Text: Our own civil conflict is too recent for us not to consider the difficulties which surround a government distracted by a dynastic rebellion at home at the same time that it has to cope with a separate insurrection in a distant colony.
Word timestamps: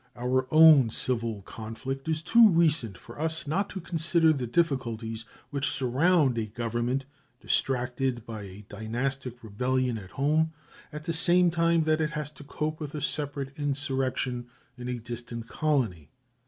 Our 0.15 0.51
own 0.51 0.89
civil 0.89 1.43
conflict 1.43 2.07
is 2.09 2.23
too 2.23 2.49
recent 2.49 2.97
for 2.97 3.19
us 3.21 3.45
not 3.45 3.69
to 3.69 3.79
consider 3.79 4.33
the 4.33 4.47
difficulties 4.47 5.25
which 5.51 5.69
surround 5.69 6.39
a 6.39 6.47
government 6.47 7.05
distracted 7.39 8.25
by 8.25 8.41
a 8.45 8.65
dynastic 8.67 9.43
rebellion 9.43 9.99
at 9.99 10.09
home 10.09 10.53
at 10.91 11.03
the 11.03 11.13
same 11.13 11.51
time 11.51 11.83
that 11.83 12.01
it 12.01 12.13
has 12.13 12.31
to 12.31 12.43
cope 12.43 12.79
with 12.79 12.95
a 12.95 12.99
separate 13.01 13.53
insurrection 13.59 14.47
in 14.75 14.89
a 14.89 14.97
distant 14.97 15.47
colony. 15.47 16.09